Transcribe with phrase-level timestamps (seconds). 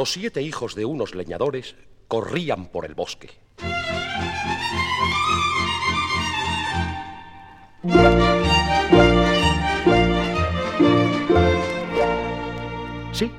[0.00, 1.76] los siete hijos de unos leñadores
[2.08, 3.28] corrían por el bosque.
[13.12, 13.30] Sí,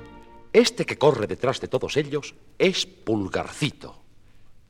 [0.54, 4.04] este que corre detrás de todos ellos es Pulgarcito.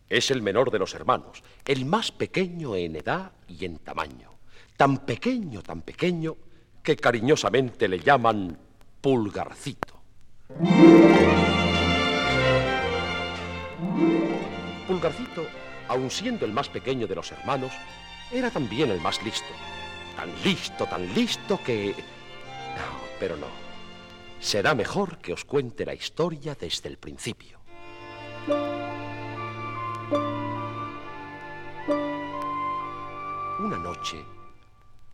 [0.07, 4.31] Es el menor de los hermanos, el más pequeño en edad y en tamaño.
[4.77, 6.37] Tan pequeño, tan pequeño,
[6.81, 8.58] que cariñosamente le llaman
[9.02, 9.99] Pulgarcito.
[14.88, 15.45] Pulgarcito,
[15.88, 17.72] aun siendo el más pequeño de los hermanos,
[18.31, 19.53] era también el más listo.
[20.16, 21.95] Tan listo, tan listo que...
[23.20, 23.48] Pero no.
[24.39, 27.59] Será mejor que os cuente la historia desde el principio.
[33.59, 34.17] Una noche,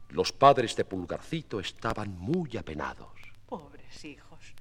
[0.09, 3.11] los padres de Pulgarcito estaban muy apenados.
[3.47, 4.56] Pobres hijos.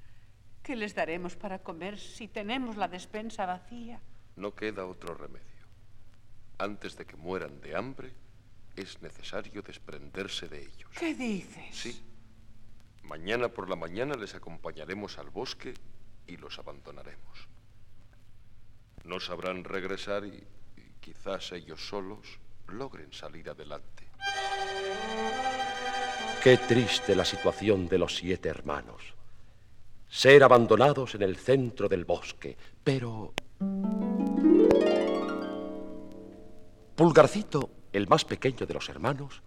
[0.67, 4.01] ¿Qué les daremos para comer si tenemos la despensa vacía?
[4.35, 5.63] No queda otro remedio.
[6.57, 8.11] Antes de que mueran de hambre,
[8.75, 10.91] es necesario desprenderse de ellos.
[10.99, 11.73] ¿Qué dices?
[11.73, 12.03] Sí.
[13.03, 15.73] Mañana por la mañana les acompañaremos al bosque
[16.27, 17.47] y los abandonaremos.
[19.05, 20.43] No sabrán regresar y,
[20.75, 24.09] y quizás ellos solos logren salir adelante.
[26.43, 29.16] Qué triste la situación de los siete hermanos.
[30.09, 33.33] Ser abandonados en el centro del bosque, pero...
[36.95, 39.41] Pulgarcito, el más pequeño de los hermanos,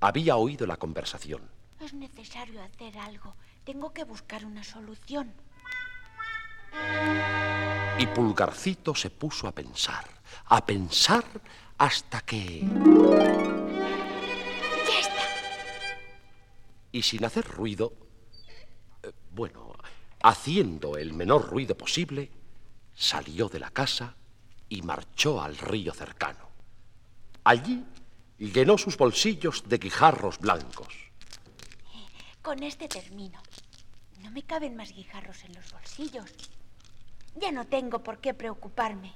[0.00, 1.42] había oído la conversación.
[1.80, 3.34] Es necesario hacer algo.
[3.64, 5.32] Tengo que buscar una solución.
[7.98, 10.04] Y Pulgarcito se puso a pensar,
[10.46, 11.24] a pensar
[11.78, 12.60] hasta que...
[14.86, 15.22] ¡Ya está!
[16.92, 17.92] Y sin hacer ruido,
[19.02, 19.71] eh, bueno,
[20.22, 22.30] haciendo el menor ruido posible,
[22.94, 24.14] salió de la casa
[24.68, 26.48] y marchó al río cercano.
[27.44, 27.84] Allí
[28.38, 30.94] llenó sus bolsillos de guijarros blancos.
[32.40, 33.40] Con este termino.
[34.20, 36.30] No me caben más guijarros en los bolsillos.
[37.36, 39.14] Ya no tengo por qué preocuparme.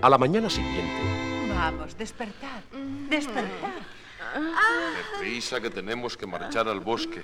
[0.00, 2.62] A la mañana siguiente, Vamos, despertad.
[3.08, 3.82] Despertad.
[5.12, 7.22] Deprisa que tenemos que marchar al bosque.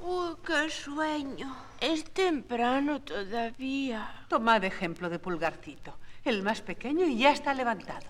[0.00, 1.56] Uy, qué sueño.
[1.80, 4.24] Es temprano todavía.
[4.28, 8.06] Tomad ejemplo de Pulgarcito, el más pequeño y ya está levantado.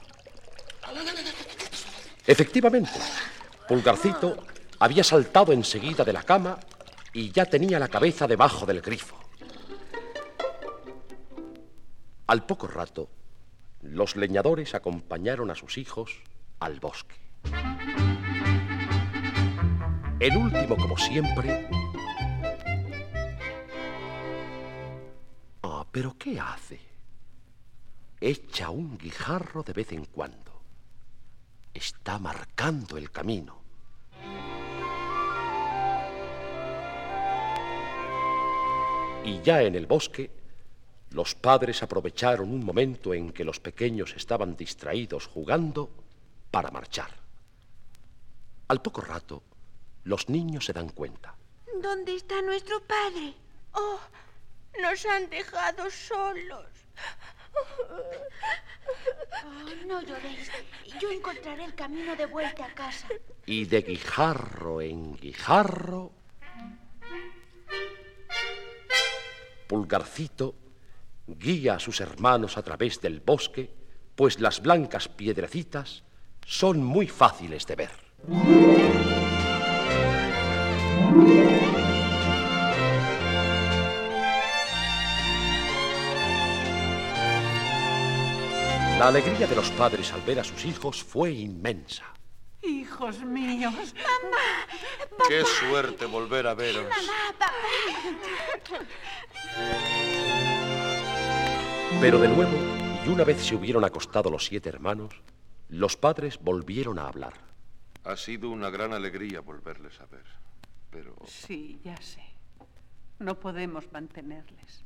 [2.26, 2.98] efectivamente,
[3.68, 4.36] Pulgarcito
[4.78, 6.58] había saltado enseguida de la cama
[7.12, 9.16] y ya tenía la cabeza debajo del grifo.
[12.26, 13.08] Al poco rato,
[13.82, 16.20] los leñadores acompañaron a sus hijos
[16.58, 17.14] al bosque.
[20.18, 21.68] El último, como siempre...
[25.62, 26.80] Ah, pero ¿qué hace?
[28.18, 30.62] Echa un guijarro de vez en cuando.
[31.74, 33.60] Está marcando el camino.
[39.22, 40.30] Y ya en el bosque,
[41.10, 45.90] los padres aprovecharon un momento en que los pequeños estaban distraídos jugando
[46.50, 47.10] para marchar.
[48.68, 49.42] Al poco rato,
[50.06, 51.34] los niños se dan cuenta.
[51.82, 53.34] ¿Dónde está nuestro padre?
[53.72, 53.98] Oh,
[54.80, 56.66] nos han dejado solos.
[59.44, 60.50] Oh, no lloréis.
[61.00, 63.08] Yo encontraré el camino de vuelta a casa.
[63.46, 66.12] Y de guijarro en guijarro,
[69.66, 70.54] Pulgarcito
[71.26, 73.74] guía a sus hermanos a través del bosque,
[74.14, 76.04] pues las blancas piedrecitas
[76.46, 79.15] son muy fáciles de ver.
[88.98, 92.04] La alegría de los padres al ver a sus hijos fue inmensa.
[92.62, 93.94] Hijos míos.
[95.28, 96.86] Qué suerte volver a veros.
[102.00, 102.52] Pero de nuevo,
[103.06, 105.14] y una vez se hubieron acostado los siete hermanos,
[105.68, 107.34] los padres volvieron a hablar.
[108.02, 110.24] Ha sido una gran alegría volverles a ver.
[110.90, 112.22] Pero Sí, ya sé.
[113.18, 114.84] No podemos mantenerles.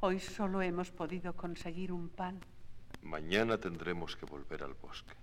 [0.00, 2.40] Hoy solo hemos podido conseguir un pan.
[3.02, 5.14] mañana tendremos que volver al bosque.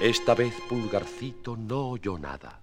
[0.00, 2.60] Esta vez Pulgarcito no oyó nada.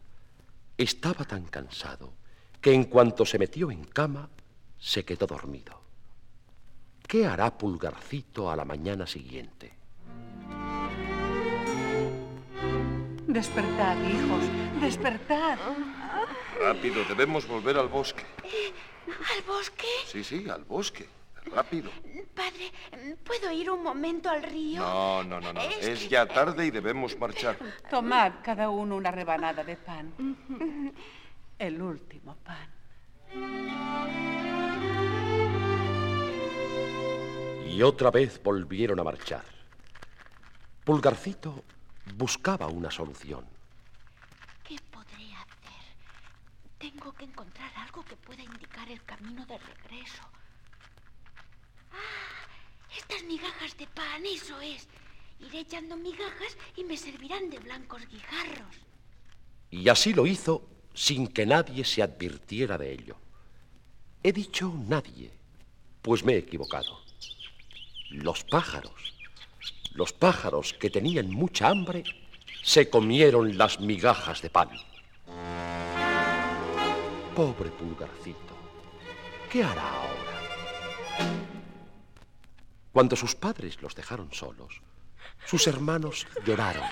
[0.77, 2.13] Estaba tan cansado
[2.61, 4.29] que en cuanto se metió en cama,
[4.77, 5.79] se quedó dormido.
[7.07, 9.73] ¿Qué hará Pulgarcito a la mañana siguiente?
[13.29, 14.41] Despertad, hijos,
[14.81, 15.59] despertad.
[16.59, 18.23] Rápido, debemos volver al bosque.
[19.35, 19.85] ¿Al bosque?
[20.07, 21.07] Sí, sí, al bosque.
[21.53, 21.91] Rápido.
[22.35, 24.81] Padre, ¿puedo ir un momento al río?
[24.81, 25.61] No, no, no, no.
[25.61, 27.55] Es Es que- ya tarde y debemos marchar.
[27.89, 30.11] Tomad cada uno una rebanada de pan.
[31.59, 32.67] El último pan.
[37.67, 39.43] Y otra vez volvieron a marchar.
[40.83, 41.63] Pulgarcito
[42.15, 43.45] buscaba una solución.
[44.67, 45.83] ¿Qué podré hacer?
[46.77, 50.23] Tengo que encontrar algo que pueda indicar el camino de regreso.
[51.91, 52.97] ¡Ah!
[52.97, 54.87] Estas migajas de pan, eso es.
[55.39, 58.75] Iré echando migajas y me servirán de blancos guijarros.
[59.71, 63.15] Y así lo hizo sin que nadie se advirtiera de ello.
[64.21, 65.31] He dicho nadie,
[66.01, 66.99] pues me he equivocado.
[68.09, 69.13] Los pájaros,
[69.99, 72.05] los pájaros que tenían mucha hambre,
[72.63, 74.69] se comieron las migajas de pan.
[77.35, 78.55] Pobre pulgarcito,
[79.51, 80.37] ¿qué hará ahora?
[82.93, 84.81] Cuando sus padres los dejaron solos,
[85.45, 86.87] sus hermanos lloraron.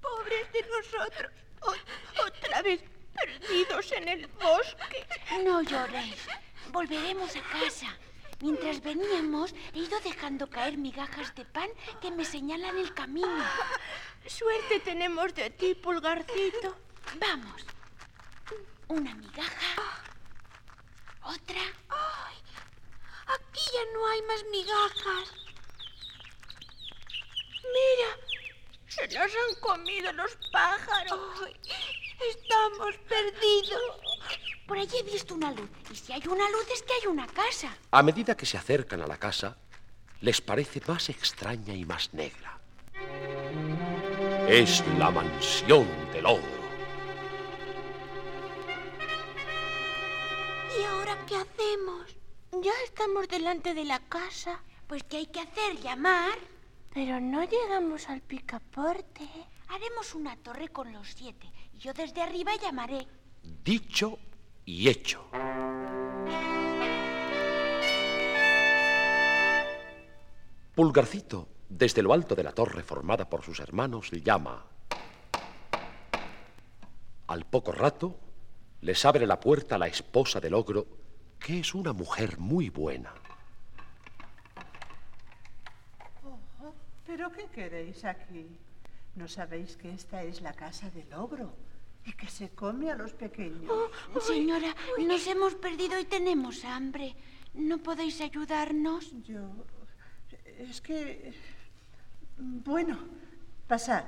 [0.00, 1.32] Pobres de nosotros.
[1.60, 2.80] O- otra vez
[3.14, 5.04] perdidos en el bosque.
[5.44, 6.16] No lloréis.
[6.72, 7.94] Volveremos a casa.
[8.40, 11.68] Mientras veníamos, he ido dejando caer migajas de pan
[12.02, 13.44] que me señalan el camino.
[14.26, 16.76] Suerte tenemos de ti, pulgarcito.
[17.18, 17.64] Vamos.
[18.88, 20.02] Una migaja.
[21.22, 21.60] Otra.
[23.26, 25.34] Aquí ya no hay más migajas.
[27.74, 28.10] Mira,
[28.86, 31.48] se las han comido los pájaros.
[32.30, 33.82] Estamos perdidos.
[34.66, 35.70] Por allí he visto una luz.
[35.90, 37.76] Y si hay una luz es que hay una casa.
[37.90, 39.56] A medida que se acercan a la casa,
[40.20, 42.58] les parece más extraña y más negra.
[44.48, 46.56] Es la mansión del ogro.
[50.78, 52.16] ¿Y ahora qué hacemos?
[52.62, 55.80] Ya estamos delante de la casa, Pues ¿qué hay que hacer?
[55.82, 56.38] Llamar.
[56.94, 59.28] pero no llegamos al picaporte.
[59.68, 61.50] Haremos una torre con los siete.
[61.74, 63.06] Y yo desde arriba llamaré.
[63.42, 64.18] Dicho
[64.64, 65.28] y hecho.
[70.76, 74.66] Pulgarcito, desde lo alto de la torre formada por sus hermanos, llama.
[77.28, 78.20] Al poco rato,
[78.82, 80.86] les abre la puerta la esposa del ogro,
[81.40, 83.14] que es una mujer muy buena.
[87.06, 88.46] ¿Pero qué queréis aquí?
[89.14, 91.54] ¿No sabéis que esta es la casa del ogro
[92.04, 93.72] y que se come a los pequeños?
[94.20, 97.16] Señora, nos hemos perdido y tenemos hambre.
[97.54, 99.10] ¿No podéis ayudarnos?
[99.24, 99.40] Yo...
[100.58, 101.32] Es que...
[102.38, 102.98] Bueno,
[103.66, 104.04] pasad.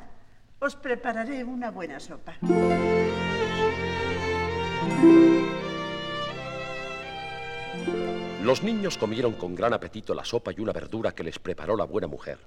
[0.61, 2.37] Os prepararé una buena sopa.
[8.43, 11.85] Los niños comieron con gran apetito la sopa y una verdura que les preparó la
[11.85, 12.39] buena mujer.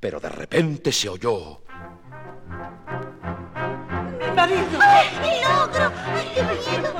[0.00, 1.62] Pero de repente se oyó.
[4.18, 4.78] ¡Mi marido!
[5.22, 5.92] ¡El ogro!
[5.96, 6.98] ¡Ay, qué miedo!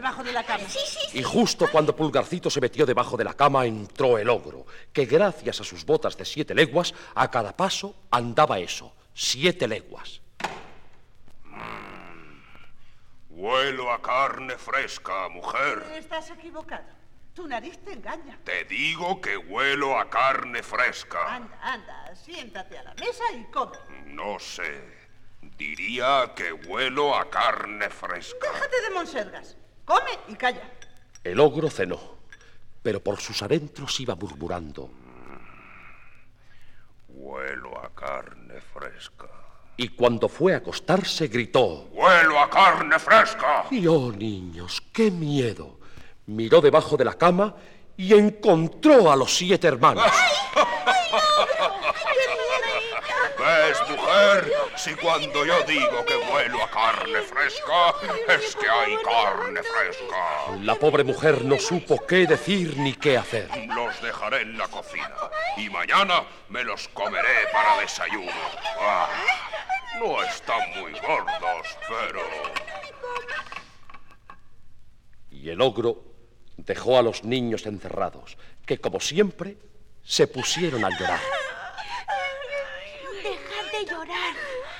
[0.00, 0.64] Debajo de la cama.
[0.66, 1.18] Sí, sí, sí.
[1.18, 5.60] Y justo cuando Pulgarcito se metió debajo de la cama entró el ogro, que gracias
[5.60, 10.22] a sus botas de siete leguas, a cada paso andaba eso, siete leguas.
[13.28, 15.86] Huelo a carne fresca, mujer.
[15.96, 16.84] Estás equivocado.
[17.34, 18.38] Tu nariz te engaña.
[18.44, 21.36] Te digo que huelo a carne fresca.
[21.36, 23.78] Anda, anda, siéntate a la mesa y come.
[24.06, 24.82] No sé.
[25.56, 28.50] Diría que huelo a carne fresca.
[28.52, 29.56] Déjate de monsergas.
[29.90, 30.70] Come y calla.
[31.24, 31.98] El ogro cenó,
[32.80, 34.88] pero por sus adentros iba murmurando.
[37.08, 39.26] Huelo a carne fresca.
[39.76, 41.88] Y cuando fue a acostarse gritó.
[41.90, 43.64] ¡Huelo a carne fresca!
[43.72, 45.80] Y oh, niños, qué miedo.
[46.26, 47.56] Miró debajo de la cama
[47.96, 50.06] y encontró a los siete hermanos.
[53.40, 53.78] ¿Ves,
[54.76, 57.94] Si cuando yo digo que huelo a carne fresca,
[58.28, 60.56] es que hay carne fresca.
[60.62, 63.48] La pobre mujer no supo qué decir ni qué hacer.
[63.68, 65.14] Los dejaré en la cocina
[65.58, 68.32] y mañana me los comeré para desayuno.
[68.80, 69.08] Ah,
[69.98, 72.22] no están muy gordos, pero...
[75.30, 76.02] Y el ogro
[76.56, 79.58] dejó a los niños encerrados, que como siempre
[80.02, 81.39] se pusieron a llorar.
[83.88, 84.34] Llorar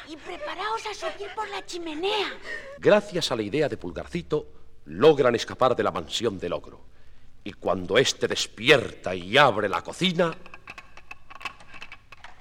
[0.09, 2.28] y preparaos a subir por la chimenea.
[2.78, 4.47] Gracias a la idea de Pulgarcito,
[4.85, 6.85] logran escapar de la mansión del ogro.
[7.42, 10.37] Y cuando éste despierta y abre la cocina,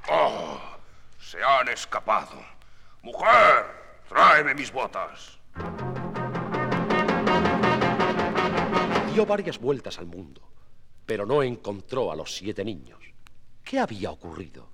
[0.10, 0.60] ¡Oh!
[1.20, 2.44] Se han escapado.
[3.04, 3.66] Mujer,
[4.08, 5.40] tráeme mis botas.
[9.14, 10.42] Dio varias vueltas al mundo,
[11.06, 13.00] pero no encontró a los siete niños.
[13.64, 14.69] ¿Qué había ocurrido?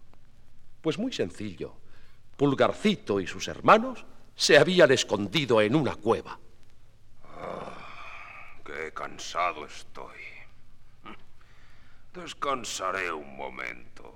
[0.86, 1.74] Pues muy sencillo.
[2.38, 6.38] Pulgarcito y sus hermanos se habían escondido en una cueva.
[8.64, 10.22] Qué cansado estoy.
[12.14, 14.14] Descansaré un momento.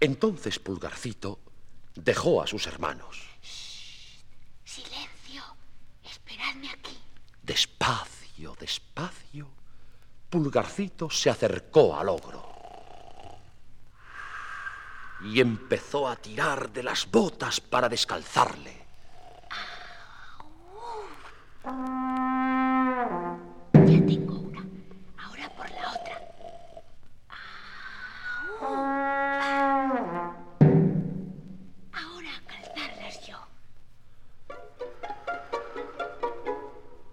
[0.00, 1.40] Entonces Pulgarcito
[1.94, 3.26] dejó a sus hermanos.
[4.64, 5.42] Silencio.
[6.04, 6.98] Esperadme aquí.
[7.42, 9.48] Despacio, despacio,
[10.28, 12.49] Pulgarcito se acercó al ogro
[15.22, 18.80] y empezó a tirar de las botas para descalzarle.
[23.72, 24.64] Ya tengo una.
[25.18, 26.20] Ahora por la otra.
[31.92, 33.36] Ahora a calzarlas yo.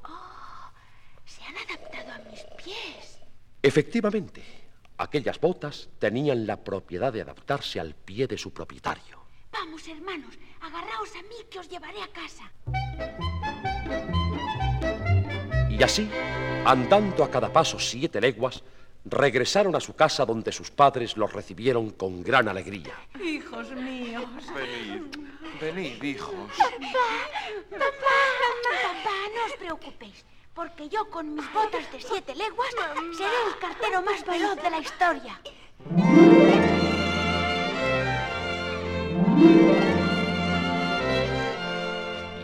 [0.03, 0.71] Oh,
[1.25, 3.19] se han adaptado a mis pies.
[3.61, 4.56] Efectivamente,
[5.07, 9.21] aquellas botas tenían la propiedad de adaptarse al pie de su propietario.
[9.51, 12.51] Vamos, hermanos, agarraos a mí que os llevaré a casa.
[15.69, 16.09] Y así,
[16.65, 18.63] andando a cada paso siete leguas,
[19.05, 22.93] regresaron a su casa donde sus padres los recibieron con gran alegría.
[23.23, 24.25] Hijos míos.
[24.53, 25.03] Venid,
[25.61, 26.51] venid, hijos.
[27.69, 30.25] Papá, no os preocupéis,
[30.57, 32.69] porque yo con mis botas de siete leguas
[33.15, 35.39] seré el cartero más veloz de la historia.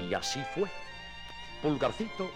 [0.08, 0.70] Y así fue.
[1.64, 2.30] Pulgarcito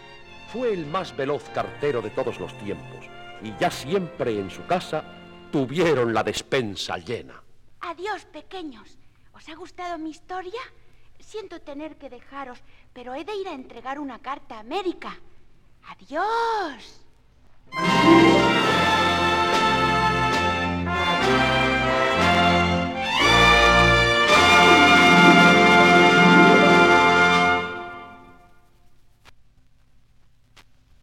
[0.51, 3.05] fue el más veloz cartero de todos los tiempos,
[3.43, 5.03] y ya siempre en su casa
[5.51, 7.43] tuvieron la despensa llena.
[7.81, 8.97] Adiós, pequeños.
[9.31, 10.59] ¿Os ha gustado mi historia?
[11.19, 15.19] Siento tener que dejaros, pero he de ir a entregar una carta a América.
[15.89, 16.99] Adiós.